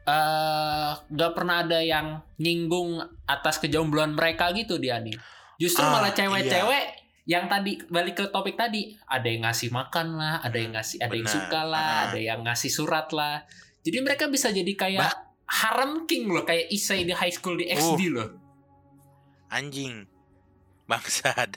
[0.04, 5.16] eh, nggak pernah ada yang nyinggung atas kejombloan mereka gitu di anime
[5.56, 6.84] justru Ah, malah cewek-cewek
[7.24, 11.14] yang tadi balik ke topik tadi ada yang ngasih makan lah ada yang ngasih ada
[11.14, 11.36] yang Benar.
[11.40, 12.00] suka lah Ah.
[12.12, 13.46] ada yang ngasih surat lah
[13.80, 15.08] jadi mereka bisa jadi kayak
[15.46, 18.28] harem king loh kayak Isai di high school di XD loh
[19.48, 20.08] anjing.
[20.88, 21.56] Bangsat.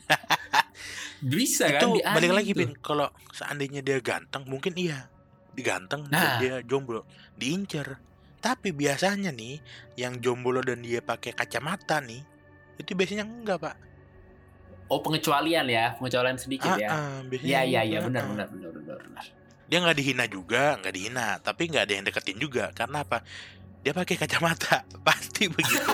[1.24, 2.60] bisa kan itu balik lagi tuh.
[2.62, 5.08] Pin, kalau seandainya dia ganteng, mungkin iya.
[5.56, 6.38] Diganteng Nah.
[6.38, 7.96] dia jomblo, diincer.
[8.38, 9.58] Tapi biasanya nih
[9.96, 12.22] yang jomblo dan dia pakai kacamata nih,
[12.78, 13.76] itu biasanya enggak, Pak.
[14.86, 18.70] oh pengecualian ya pengecualian sedikit ya Ah, biasanya Iya iya iya ah, benar benar benar
[18.70, 19.24] benar benar.
[19.66, 22.70] Dia nggak dihina juga, nggak dihina, tapi nggak ada yang deketin juga.
[22.70, 23.26] Karena apa?
[23.86, 25.94] Dia pakai kacamata, pasti begitu.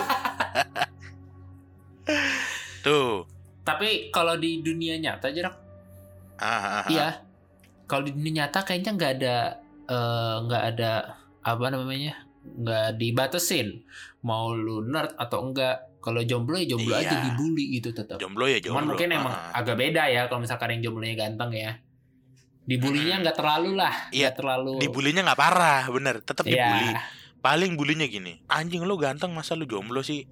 [2.82, 3.28] Tuh,
[3.62, 5.54] Tapi kalau di dunia nyata jarak
[6.34, 6.84] ah, ah, ah.
[6.90, 7.08] iya.
[7.86, 9.36] Kalau di dunia nyata kayaknya nggak ada
[9.86, 10.92] eh, nggak ada
[11.42, 13.86] apa namanya nggak dibatasin
[14.22, 15.92] mau lu nerd atau enggak.
[16.02, 17.06] Kalau jomblo ya jomblo Iya.
[17.06, 18.18] aja dibully gitu tetap.
[18.18, 18.74] jomblo ya jomblo.
[18.74, 21.78] Cuman mungkin emang ah, agak beda ya kalau misalkan yang jomblonya ganteng ya.
[22.62, 24.14] Dibulinya nggak terlalu lah, Hmm.
[24.14, 24.72] Iya, nggak terlalu.
[24.82, 26.18] Dibulinya nggak parah, bener.
[26.18, 26.54] Tetap Iya.
[26.58, 26.90] dibully.
[27.42, 30.22] Paling bulinya gini, anjing lu ganteng masa lu jomblo sih?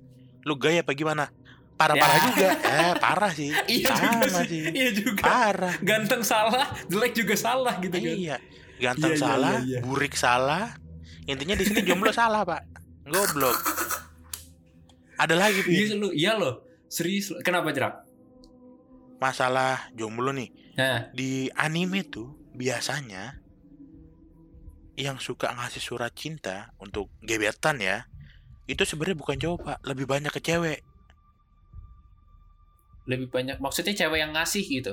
[0.47, 1.27] Lu gaya apa gimana?
[1.75, 2.25] Parah-parah Ya.
[2.31, 2.49] juga.
[2.61, 3.51] Eh, parah sih.
[3.73, 4.49] Iya juga Sama sih.
[4.49, 4.63] sih.
[4.71, 5.23] Iya juga.
[5.25, 5.75] Parah.
[5.81, 8.15] Ganteng salah, jelek juga salah gitu kan.
[8.15, 8.37] Iya.
[8.79, 9.79] Ganteng Iya, iya, salah, iya, iya.
[9.83, 10.65] burik salah.
[11.27, 12.63] Intinya di sini jomblo salah, Pak.
[13.05, 13.59] Goblok.
[15.17, 15.61] Ada lagi.
[15.67, 16.63] Iya lu, iya loh.
[16.87, 17.33] Serius.
[17.33, 17.41] lu.
[17.41, 18.07] Kenapa jerak?
[19.19, 20.49] Masalah jomblo nih.
[20.77, 23.40] Nah, Di anime tuh biasanya
[25.01, 28.07] yang suka ngasih surat cinta untuk gebetan ya,
[28.71, 29.79] itu sebenarnya bukan cowok, Pak.
[29.89, 30.81] Lebih banyak ke cewek.
[33.11, 34.93] lebih banyak maksudnya cewek yang ngasih gitu.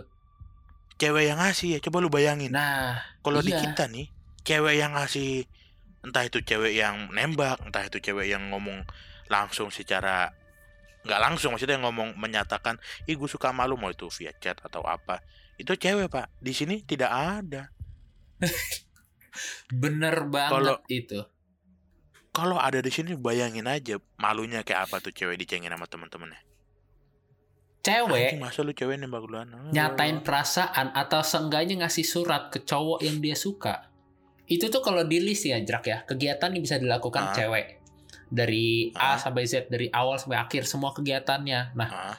[0.98, 3.62] cewek yang ngasih ya coba lu bayangin Nah, kalau di iya.
[3.62, 4.08] kita nih
[4.48, 5.46] cewek yang ngasih
[6.06, 8.86] entah itu cewek yang nembak entah itu cewek yang ngomong
[9.30, 10.32] langsung secara
[11.06, 12.76] nggak langsung maksudnya ngomong menyatakan
[13.10, 15.22] ih gue suka malu mau itu via chat atau apa
[15.62, 17.63] itu cewek pak di sini tidak ada
[19.69, 21.19] bener banget Kalau- itu.
[22.30, 26.41] kalau ada di sini bayangin aja malunya kayak apa tuh cewek dicengin sama temen-temennya
[27.78, 29.71] Cewek Anjing, masa lu cewek nembak duluan Ah.
[29.71, 33.88] nyatain perasaan atau seenggaknya ngasih surat ke cowok yang dia suka.
[34.43, 35.97] Itu tuh kalau di list ya, Jrak ya.
[36.04, 37.34] Kegiatan yang bisa dilakukan Ah.
[37.34, 37.80] cewek.
[38.28, 41.80] Dari A sampai Z, dari awal sampai akhir semua kegiatannya.
[41.80, 42.15] Nah, ah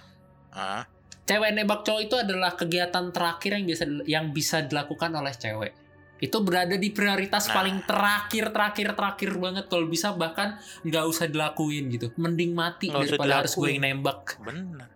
[0.57, 0.83] ah
[1.29, 5.77] cewek nembak cowok itu adalah kegiatan terakhir yang bisa yang bisa dilakukan oleh cewek.
[6.19, 7.55] Itu berada di prioritas Nah.
[7.63, 12.11] paling terakhir terakhir terakhir banget kalau bisa bahkan nggak usah dilakuin gitu.
[12.19, 14.39] Mending mati usah daripada harus gue nembak.
[14.43, 14.89] bener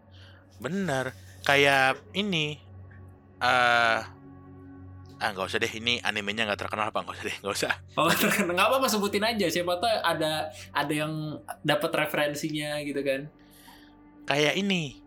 [0.58, 1.04] bener
[1.42, 2.58] kayak ini
[3.38, 3.98] eh
[5.22, 8.11] ah nggak usah deh ini animenya nggak terkenal apa nggak usah deh nggak usah Oh,
[8.50, 9.46] nggak apa-apa sebutin aja.
[9.46, 13.30] Siapa tahu ada ada yang dapat referensinya gitu kan.
[14.22, 14.98] kayak ini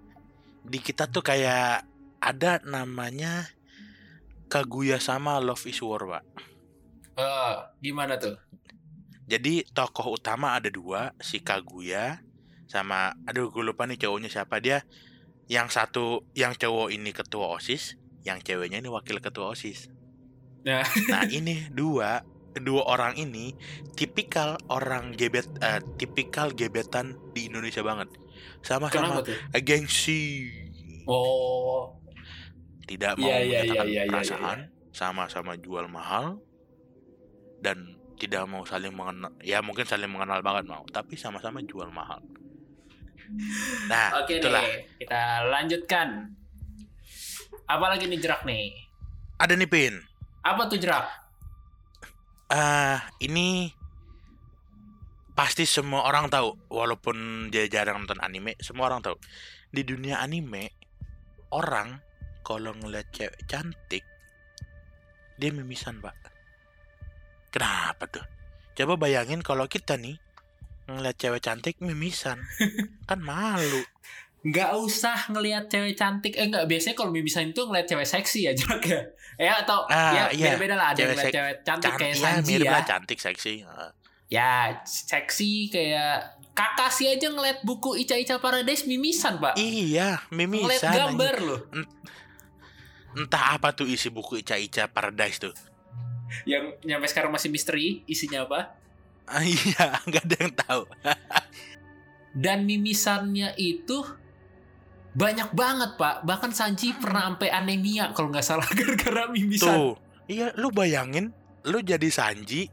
[0.60, 1.88] di kita tuh kayak
[2.19, 3.47] ada namanya
[4.47, 6.23] Kaguya sama Love is War pak.
[7.15, 8.36] Eh, gimana tuh?
[9.25, 12.21] jadi tokoh utama ada dua si Kaguya
[12.69, 14.62] sama aduh gue lupa nih cowoknya siapa.
[14.62, 14.86] Dia
[15.49, 19.89] yang satu yang cowok ini ketua osis yang ceweknya ini wakil ketua osis.
[20.65, 20.86] Nah.
[21.10, 22.25] nah ini dua
[22.58, 23.53] dua orang ini
[23.97, 28.10] tipikal orang gebet eh, tipikal gebetan di Indonesia banget.
[28.62, 29.21] Sama-sama
[29.62, 30.49] gengsi.
[31.05, 32.01] Oh,
[32.86, 34.60] tidak mau Iya, iya, menyatakan iya, iya, iya, perasaan
[34.95, 36.39] sama-sama jual mahal
[37.60, 42.24] dan tidak mau saling mengenal ya mungkin saling mengenal banget mau tapi sama-sama jual mahal
[43.91, 46.30] nah Oke itulah nih, kita lanjutkan.
[47.65, 48.69] Apalagi nih jerak nih?
[49.41, 49.98] ada nih pin
[50.45, 51.10] Apa tuh jerak?
[52.45, 53.74] ah ini
[55.34, 59.17] pasti semua orang tahu walaupun dia jarang nonton anime semua orang tahu
[59.74, 60.71] di dunia anime
[61.50, 62.00] orang
[62.45, 64.05] kalau ngeliat cewek cantik
[65.36, 66.13] dia mimisan pak
[67.49, 68.23] kenapa tuh
[68.73, 70.15] coba bayangin kalau kita nih
[70.86, 72.38] ngeliat cewek cantik mimisan
[73.10, 73.81] kan malu
[74.45, 76.38] Nggak usah ngelihat cewek cantik.
[76.38, 79.01] Eh nggak biasanya kalau mimisan itu ngelihat cewek seksi ya jerak ya.
[79.41, 80.53] Ya atau Ah, ya iya.
[80.53, 80.88] beda-beda lah.
[80.93, 82.71] Ada Cewek ngeliat cewek cantik cantik kayak ya Sanji mirip ya.
[82.71, 83.89] lah cantik seksi Ah.
[84.29, 84.51] Ya
[84.86, 86.17] seksi kayak
[86.53, 89.58] Kakashi aja ngeliat buku Ica Ica Paradise mimisan pak.
[89.58, 90.99] iya Ngeliat mimisan anjing.
[91.01, 91.60] gambar loh.
[93.15, 95.56] Entah apa tuh isi buku Ica Ica Paradise tuh
[96.43, 98.75] Yang nyampe sekarang masih misteri isinya apa.
[99.30, 100.82] Ah, iya, nggak ada yang tahu.
[102.43, 104.04] Dan mimisannya itu
[105.15, 106.28] banyak banget pak.
[106.28, 109.69] Bahkan Sanji pernah sampai anemia kalau nggak salah gara-gara mimisan.
[109.71, 109.93] Tuh,
[110.28, 111.32] iya, lu bayangin,
[111.63, 112.67] lu jadi Sanji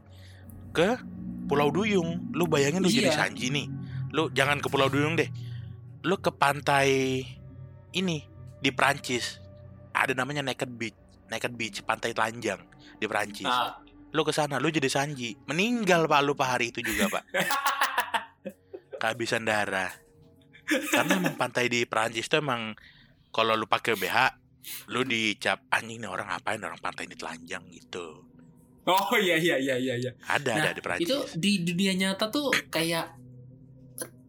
[0.75, 0.99] ke
[1.47, 2.33] Pulau Duyung.
[2.35, 3.17] Lu bayangin lu jadi Iya.
[3.29, 3.67] Sanji nih.
[4.11, 5.29] Lu jangan ke Pulau Duyung deh.
[6.03, 7.21] Lu ke pantai
[7.95, 8.17] ini
[8.59, 9.39] di Prancis.
[9.93, 10.97] Ada namanya Naked Beach.
[11.29, 12.59] Naked Beach, pantai telanjang
[12.99, 13.47] di Prancis.
[13.47, 13.79] Nah,
[14.13, 15.33] Lu ke sana, lu jadi Sanji.
[15.49, 17.23] Meninggal Pak lu pak hari itu juga, Pak.
[19.01, 19.89] Kehabisan darah.
[20.93, 22.77] Karena emang pantai di Prancis tuh emang
[23.33, 24.17] kalau lu pakai BH,
[24.93, 28.21] lu dicap anjing nih orang ngapain orang pantai ini telanjang gitu.
[28.85, 30.11] Oh iya iya iya iya iya.
[30.29, 31.09] Ada Nah, ada di Prancis.
[31.09, 33.22] Itu di dunia nyata tuh kayak "What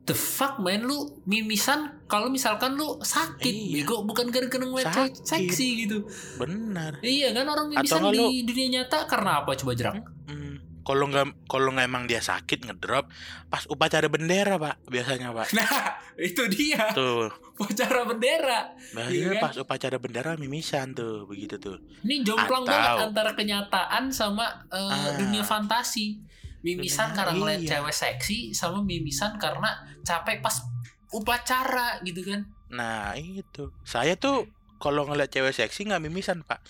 [0.05, 3.83] the fuck man lu mimisan kalau misalkan lu sakit Iya.
[3.83, 6.05] bego bukan gara-gara ngeliat seksi gitu.
[6.37, 7.01] Bener.
[7.01, 10.05] Iya kan orang Atau mimisan nggak di lu- dunia nyata karena apa coba jerak?
[10.25, 13.09] Hmm, kalau nggak kalau nggak emang dia sakit ngedrop
[13.47, 15.49] pas upacara bendera pak biasanya pak.
[15.57, 18.77] Nah, itu dia Tuh, upacara bendera.
[18.93, 19.43] biasanya Iya kan?
[19.43, 21.81] pas upacara bendera mimisan tuh begitu tuh.
[22.03, 25.17] Ini jomplang Atau- banget antara kenyataan sama eh, Ah.
[25.17, 26.21] dunia fantasi.
[26.64, 27.70] Mimisan Bener, karena ngeliat iya.
[27.77, 30.64] cewek seksi sama mimisan karena capek pas
[31.12, 32.48] upacara gitu kan.
[32.72, 34.48] Nah itu saya tuh
[34.81, 36.64] kalau ngeliat cewek seksi nggak mimisan pak.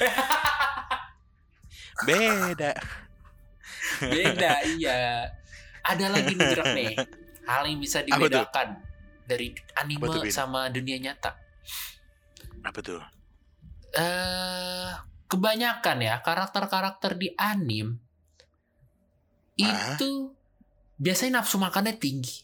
[2.08, 2.72] Beda.
[4.00, 5.28] Beda iya.
[5.84, 6.96] Ada lagi nih Jerak nih.
[7.44, 8.80] Hal yang bisa dibedakan
[9.28, 11.36] dari anime tuh, sama dunia nyata.
[12.64, 13.04] Apa tuh?
[13.92, 14.88] Eh
[15.28, 18.00] kebanyakan ya karakter-karakter di anime
[19.56, 20.34] Itu
[20.96, 22.42] biasanya nafsu makannya tinggi.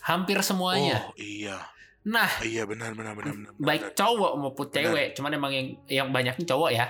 [0.00, 1.04] Hampir semuanya.
[1.04, 1.60] Oh iya,
[2.00, 3.52] Nah, iya benar benar benar benar.
[3.54, 4.76] baik cowok maupun Benar.
[4.88, 6.86] cewek, cuman emang yang yang banyaknya cowok ya.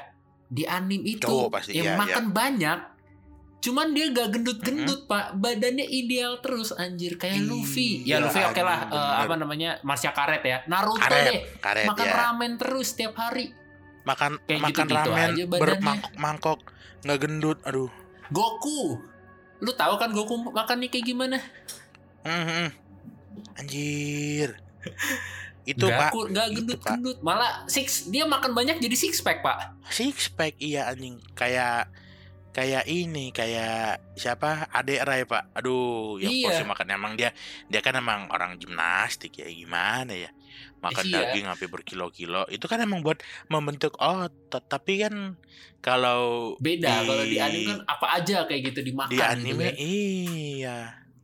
[0.47, 2.79] Di anime itu Cowok pasti, yang iya, makan banyak.
[3.61, 5.37] Cuman dia gak gendut-gendut, Pak.
[5.37, 7.89] Badannya ideal terus anjir kayak Iya, Luffy.
[8.03, 9.21] Ya Luffy oke lah anjing, eh, bener.
[9.21, 9.71] apa namanya?
[9.83, 10.59] Marsha Karet ya.
[10.65, 11.41] Naruto Karet, deh.
[11.61, 12.15] karet makan ya.
[12.17, 13.53] ramen terus setiap hari.
[14.01, 15.61] Makan Kayak makan gitu-gitu ramen aja badannya.
[15.61, 16.59] bermangkok-mangkok
[17.05, 17.59] nggak gendut.
[17.63, 17.91] Aduh.
[18.31, 18.97] Goku.
[19.61, 21.39] Lu tahu kan Goku makannya kayak gimana?
[22.25, 22.69] Hmm, hmm.
[23.61, 24.57] Anjir.
[25.71, 26.11] Itu Pak.
[26.11, 27.19] Goku nggak Itu, gendut-gendut.
[27.21, 29.77] Malah six dia makan banyak jadi six pack, Pak.
[29.93, 31.21] Six pack iya anjing.
[31.37, 31.93] Kayak
[32.51, 36.47] kayak ini kayak siapa adek Ray pak aduh yang Iya.
[36.51, 37.31] porsi makan emang dia
[37.71, 40.31] dia kan emang orang gimnastik ya gimana ya
[40.81, 41.17] makan Iya.
[41.29, 45.37] daging sampai berkilo-kilo itu kan emang buat membentuk otot tapi kan
[45.79, 49.09] kalau Beda kalau di anime kan apa aja kayak gitu dimakan.
[49.09, 49.75] di gitu anime kan.
[49.79, 50.79] iya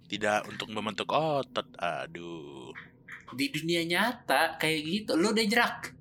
[0.06, 2.70] tidak untuk membentuk otot aduh
[3.32, 5.96] di dunia nyata kayak gitu lu udah jerak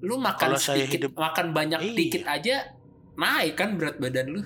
[0.00, 1.94] lu makan Kalau saya sedikit hidup- makan banyak Iya.
[1.94, 2.56] dikit aja
[3.14, 4.42] naik kan berat badan lu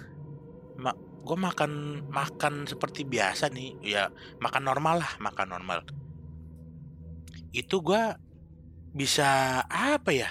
[1.27, 1.73] gue makan
[2.07, 4.07] makan seperti biasa nih ya
[4.39, 5.83] makan normal lah makan normal
[7.51, 8.15] itu gua
[8.97, 10.31] bisa apa ya?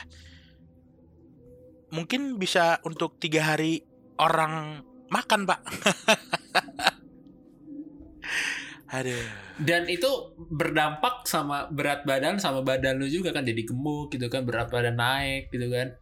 [1.93, 3.85] Mungkin bisa untuk tiga hari
[4.17, 5.61] orang makan pak.
[8.95, 9.25] Aduh.
[9.61, 14.43] Dan itu berdampak sama berat badan sama badan lu juga kan jadi gemuk gitu kan
[14.43, 15.95] berat badan naik gitu kan.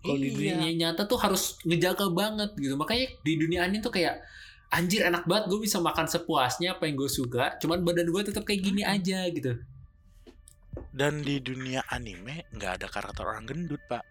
[0.00, 0.56] Kalau di Iya.
[0.56, 2.76] dunia nyata tuh harus ngejaga banget gitu.
[2.78, 4.22] Makanya di dunia anime tuh kayak
[4.70, 8.46] anjir enak banget gue bisa makan sepuasnya apa yang gue suka cuman badan gue tetap
[8.46, 9.58] kayak gini aja gitu
[10.90, 14.02] dan di dunia anime nggak ada karakter orang gendut pak.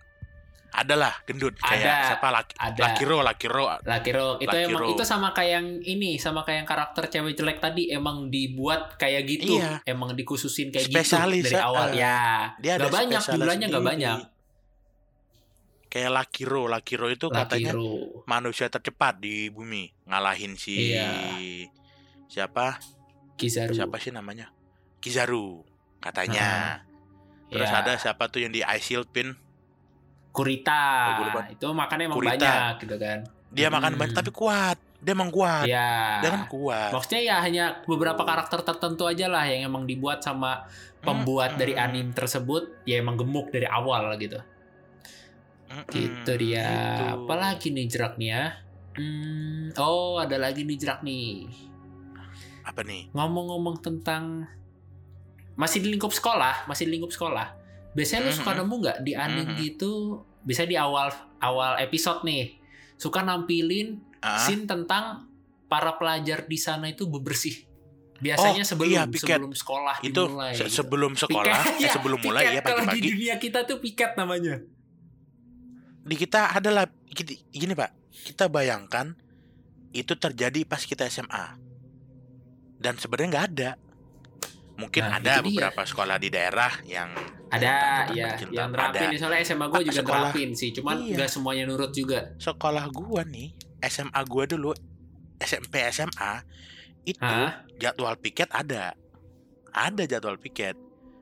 [0.70, 2.28] Adalah gendut kayak Ada, siapa?
[2.30, 2.82] Laki ada.
[2.86, 3.66] Lakiro Lakiro.
[3.82, 4.28] Lakiro.
[4.38, 7.90] Itu Lucky emang itu sama kayak yang ini sama kayak yang karakter cewek jelek tadi
[7.90, 9.58] emang dibuat kayak gitu.
[9.58, 9.82] Iya.
[9.84, 11.66] emang dikhususin kayak Spesialis, gitu dari ya.
[11.66, 11.88] awal.
[11.90, 12.20] Eh, ya.
[12.62, 14.18] Dia ada Nggak banyak, jumlahnya nggak banyak.
[15.90, 16.64] kayak Lakiro.
[16.70, 18.22] Lakiro itu katanya Lakiro.
[18.30, 19.90] manusia tercepat di bumi.
[20.06, 21.10] Ngalahin si Iya.
[22.30, 22.78] siapa?
[23.42, 23.74] Kizaru.
[23.74, 24.54] Siapa sih namanya?
[25.02, 25.66] Kizaru
[26.00, 26.80] katanya.
[27.50, 27.82] Terus Ya.
[27.82, 29.34] ada siapa tuh yang di Ice Shield Pin?
[30.30, 30.84] Kurita.
[31.34, 32.38] Oh, itu makannya emang Kurita.
[32.38, 33.20] banyak gitu kan.
[33.50, 34.00] Dia makan Hmm.
[34.00, 34.78] banyak tapi kuat.
[35.00, 35.66] Dia emang kuat.
[35.66, 36.92] Ya dia kan kuat.
[36.92, 40.68] Maksudnya ya hanya beberapa karakter tertentu aja lah yang emang dibuat sama
[41.00, 41.62] pembuat Mm-mm.
[41.64, 44.38] dari anime tersebut ya emang gemuk dari awal gitu.
[45.70, 46.68] Mm-mm, gitu dia.
[46.68, 47.04] gitu.
[47.16, 48.46] apalagi nih jerak nih ya?
[48.94, 51.48] Hmm, oh ada lagi nih jerak nih.
[52.62, 53.08] Apa nih?
[53.16, 54.46] Ngomong-ngomong tentang
[55.60, 57.52] masih di lingkup sekolah masih di lingkup sekolah.
[57.92, 58.60] Biasanya lu suka Mhm.
[58.60, 59.60] nemu nggak di anime Mhm.
[59.60, 59.92] gitu?
[60.40, 62.56] Bisa di awal awal episode nih.
[62.96, 65.28] Suka nampilin Ah, scene tentang
[65.66, 67.68] para pelajar di sana itu bebersih.
[68.18, 69.40] Biasanya Oh, sebelum iya, piket.
[69.40, 70.76] sebelum sekolah itu dimulai se- gitu.
[70.78, 73.08] sebelum sekolah Piket, eh, ya, sebelum mulai ya kalau di pagi-pagi.
[73.10, 74.60] dunia kita tuh piket namanya.
[76.02, 77.92] Di kita adalah gini, gini pak.
[78.10, 79.16] Kita bayangkan
[79.92, 81.56] itu terjadi pas kita SMA
[82.76, 83.70] dan sebenarnya nggak ada
[84.80, 85.68] mungkin Nah, ada itu dia.
[85.68, 87.12] beberapa sekolah di daerah yang
[87.50, 89.12] ada ya yang nerapin Ada.
[89.12, 90.22] misalnya SMA gue juga sekolah.
[90.26, 91.16] nerapin sih cuman Iya.
[91.16, 93.52] nggak semuanya nurut juga sekolah gua nih
[93.84, 94.72] SMA gua dulu
[95.38, 96.34] SMP SMA
[97.04, 97.68] itu Hah?
[97.76, 98.96] jadwal piket ada
[99.70, 100.80] ada jadwal piket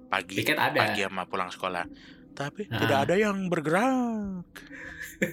[0.08, 0.78] pagi Piket ada.
[0.78, 1.84] pagi sama pulang sekolah
[2.32, 2.78] tapi Ah.
[2.78, 4.46] tidak ada yang bergerak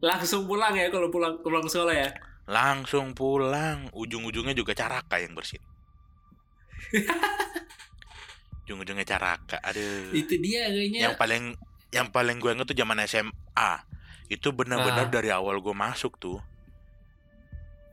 [0.00, 2.08] langsung pulang ya kalau pulang pulang sekolah ya
[2.46, 5.58] langsung pulang ujung-ujungnya juga caraka yang bersin
[8.66, 10.10] ujung-ujungnya caraka aduh.
[10.10, 11.00] Itu dia kayaknya.
[11.06, 11.44] Yang paling
[11.94, 13.70] yang paling gue inget tuh zaman SMA
[14.26, 15.12] itu benar-benar Ah.
[15.12, 16.42] dari awal gue masuk tuh.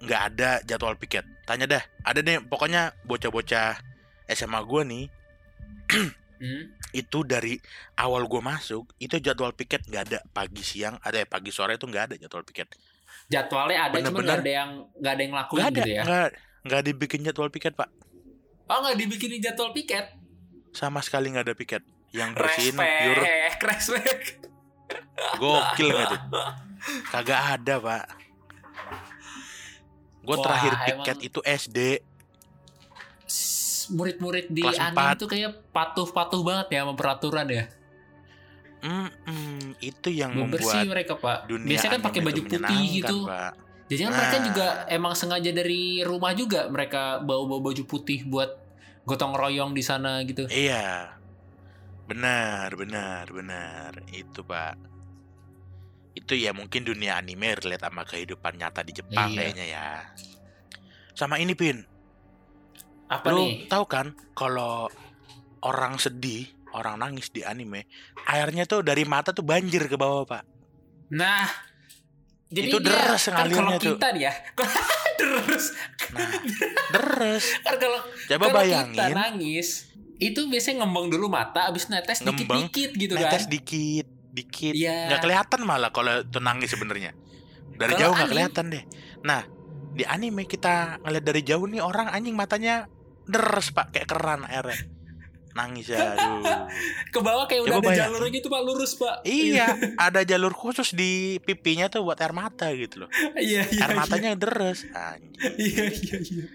[0.02, 1.24] Nggak ada jadwal piket.
[1.46, 3.78] Tanya dah ada deh pokoknya bocah-bocah
[4.28, 5.06] SMA gue nih.
[6.44, 6.76] Hmm?
[6.92, 7.56] itu dari
[7.96, 10.20] awal gue masuk itu jadwal piket nggak ada.
[10.28, 12.68] Pagi siang ada ya pagi sore itu nggak ada jadwal piket.
[13.32, 14.28] Jadwalnya ada cuma Bener-bener.
[14.28, 16.04] nggak ada yang nggak ada yang ngelakuin nggak ada gitu ya?
[16.04, 16.28] nggak
[16.68, 17.88] nggak dibikin jadwal piket pak.
[18.68, 20.06] Oh nggak dibikinin jadwal piket
[20.74, 21.84] sama sekali nggak ada piket.
[22.10, 23.24] Yang bersihin pure.
[23.64, 24.26] respect.
[25.38, 26.22] Gokil nggak tuh?
[27.08, 28.06] Kagak ada pak.
[30.22, 31.80] Gue terakhir emang- piket itu SD
[33.86, 35.20] murid-murid di Kelas empat.
[35.20, 37.66] itu kayak patuh-patuh banget ya sama peraturan ya.
[38.80, 41.38] Mm-mm, itu yang bersih membuat mereka pak.
[41.48, 43.18] dunia biasanya kan pakai baju putih gitu.
[43.24, 43.52] Pak.
[43.84, 44.44] jadi kan mereka Nah.
[44.44, 48.63] juga emang sengaja dari rumah juga mereka bawa-bawa baju putih buat
[49.04, 51.18] gotong royong di sana gitu Iya.
[52.04, 53.92] Benar, benar, benar.
[54.08, 54.76] Itu, Pak.
[56.14, 59.38] Itu ya mungkin dunia anime relate sama kehidupan nyata di Jepang Iya.
[59.40, 59.88] kayaknya ya.
[61.14, 61.80] Sama ini, Pin.
[63.04, 64.90] apa Lu nih tahu kan kalau
[65.62, 67.86] orang sedih, orang nangis di anime,
[68.26, 70.44] airnya tuh dari mata tuh banjir ke bawah, Pak.
[71.14, 71.46] Nah,
[72.50, 73.94] jadi Itu deres kan kalau tuh.
[73.96, 74.34] kita nih ya,
[75.20, 75.66] deres.
[76.14, 76.30] Nah,
[76.96, 77.44] deres.
[77.62, 79.68] Kan kalau Coba kalau kita bayangin, nangis,
[80.18, 83.52] itu biasanya ngembang dulu mata, abis netes Ngembang, dikit-dikit gitu netes kan.
[83.52, 84.74] dikit, dikit.
[84.74, 85.14] Iya.
[85.14, 87.14] nggak kelihatan malah kalau itu nangis sebenarnya
[87.78, 88.84] dari Kalau jauh nggak kelihatan deh
[89.22, 89.42] nah
[89.94, 92.90] di anime kita ngeliat dari jauh nih orang anjing matanya
[93.30, 94.78] deres pak kayak keran airnya
[95.54, 96.42] nangis ya aduh
[97.08, 98.10] Ke bawah kayak udah Coba ada bayangin.
[98.10, 99.16] jalurnya gitu pak, lurus pak.
[99.24, 99.68] iya
[100.10, 103.82] ada jalur khusus di pipinya tuh buat air mata gitu loh Iya iya.
[103.82, 103.96] air iya.
[103.96, 106.46] matanya deres anjing Iya iya iya.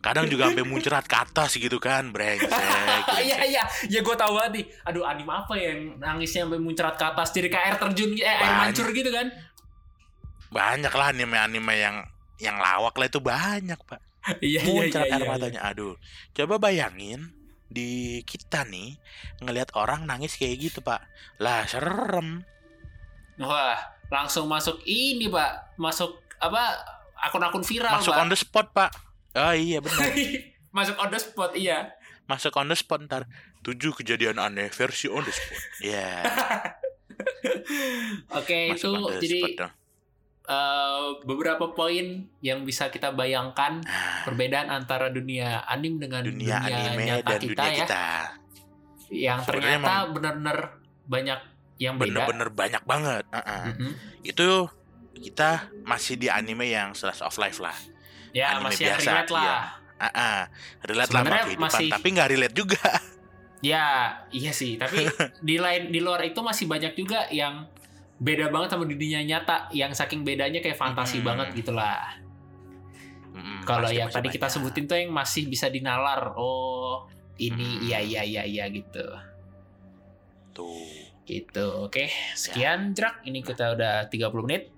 [0.00, 2.50] kadang juga sampai muncrat ke atas gitu kan brengsek
[3.24, 4.64] Iya iya, ya gue tahu banget nih.
[4.84, 8.36] Aduh anime apa yang nangisnya sampai muncrat ke atas jadi kayak air terjun, eh, air
[8.38, 8.60] Banyak.
[8.60, 9.28] mancur gitu kan?
[10.50, 11.96] banyak lah anime-anime yang
[12.36, 13.98] yang lawak lah itu banyak pak
[14.38, 14.70] Iya iya iya.
[14.72, 15.94] muncrat air iya, matanya aduh
[16.30, 17.20] coba bayangin
[17.74, 18.94] di kita nih
[19.42, 21.02] ngelihat orang nangis kayak gitu pak
[21.42, 22.46] lah serem
[23.34, 23.74] Wah,
[24.14, 25.74] langsung masuk ini, Pak.
[25.74, 26.86] Masuk apa?
[27.18, 28.22] Akun-akun viral, masuk Pak.
[28.22, 28.94] on the spot pak
[29.34, 30.12] oh iya benar
[30.76, 31.78] masuk on the spot, iya.
[32.30, 33.22] masuk on the spot ntar
[33.66, 36.22] tujuh kejadian aneh versi on the spot ya
[38.38, 39.72] Oke, masuk itu jadi spot dong.
[40.44, 42.06] Eh, beberapa poin
[42.38, 47.40] yang bisa kita bayangkan Nah, perbedaan antara dunia anim dengan dunia, dunia, anime nyata dan
[47.40, 47.78] kita dunia ya.
[47.80, 48.04] kita
[49.06, 50.58] Yang Sebenarnya ternyata benar-benar
[51.04, 51.40] banyak
[51.76, 52.08] yang beda.
[52.24, 53.62] bener-bener banyak banget Uh-uh.
[53.68, 53.92] Mm-mm.
[54.22, 54.48] itu
[55.16, 55.50] kita
[55.82, 57.74] masih di anime yang slice of life lah
[58.30, 59.44] Ya, Anime masih biasa, relate lah.
[59.44, 59.58] iya.
[60.10, 60.42] Ah,
[60.82, 62.82] relate lah sama Sebenarnya kehidupan, masih- tapi nggak relate juga.
[63.62, 63.86] Ya,
[64.28, 64.74] iya sih.
[64.74, 65.06] Tapi
[65.46, 67.62] di lain di luar itu masih banyak juga yang
[68.16, 69.68] beda banget sama dunia nyata.
[69.70, 71.26] Yang saking bedanya kayak fantasi Hmm.
[71.32, 72.20] banget gitulah.
[73.30, 76.34] Mm, Kalau yang tadi kita sebutin tuh yang masih bisa dinalar.
[76.34, 77.84] Oh, ini Hmm.
[77.84, 79.02] iya iya iya iya gitu.
[80.52, 80.86] tuh.
[81.24, 81.66] Gitu.
[81.82, 82.34] Oke, Ya.
[82.34, 83.26] sekian Jrak.
[83.26, 84.70] Ini kita udah 30 menit.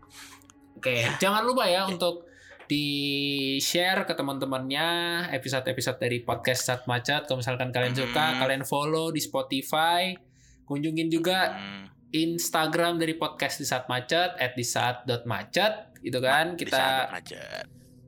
[0.72, 2.24] Oke, jangan lupa ya untuk
[2.66, 4.88] di-share ke teman-temannya
[5.30, 7.24] episode-episode dari podcast Sat Macet.
[7.24, 8.38] Kalau misalkan kalian suka, Hmm.
[8.40, 10.16] kalian follow di Spotify.
[10.64, 16.18] Kunjungin juga Hmm, Instagram dari podcast di saat macet at di saat dot macet gitu
[16.18, 17.66] kan di kita macet.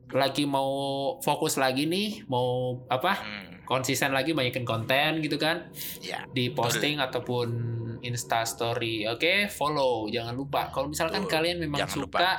[0.09, 0.71] lagi mau
[1.19, 6.25] fokus lagi nih mau apa Hmm, konsisten lagi banyakin konten gitu kan ya.
[6.27, 7.47] di posting ataupun
[8.01, 11.33] insta story oke follow jangan lupa kalau misalkan Betul.
[11.35, 12.31] kalian memang Jangan suka lupa.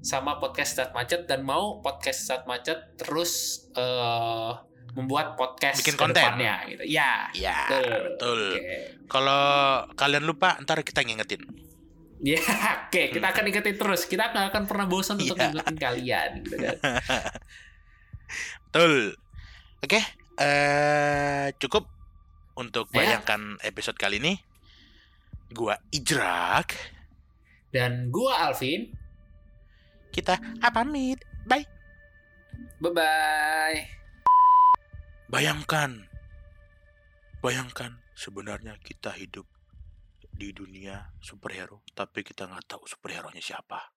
[0.00, 4.52] sama podcast saat macet dan mau podcast saat macet terus eh,
[4.92, 6.18] membuat podcast Bikin konten.
[6.18, 7.90] depannya gitu ya Ya, Betul.
[8.08, 8.40] betul.
[8.52, 8.76] oke
[9.06, 9.44] Kalau
[9.94, 11.42] kalian lupa, ntar kita ngingetin.
[12.20, 12.36] Ya,
[12.86, 14.04] oke, kita akan ingetin terus.
[14.04, 15.50] Kita nggak akan pernah bosan untuk Iya.
[15.50, 16.76] ingetin kalian, gitu kan.
[18.70, 19.16] Betul.
[19.80, 20.00] Oke,
[20.36, 21.88] eh cukup
[22.54, 23.02] untuk Ya.
[23.16, 24.36] bayangkan episode kali ini.
[25.50, 26.76] Gua Ijrak.
[27.70, 28.94] Dan gua Alvin,
[30.10, 31.22] Kita ah, pamit.
[31.46, 31.66] Bye.
[32.78, 33.99] bye bye.
[35.30, 36.10] Bayangkan.
[37.38, 39.46] Bayangkan sebenarnya kita hidup
[40.34, 43.94] di dunia superhero, tapi kita nggak tahu superhero-nya siapa.